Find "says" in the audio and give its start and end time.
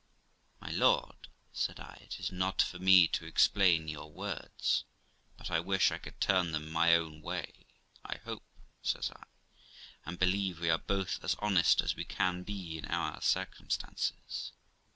8.81-9.11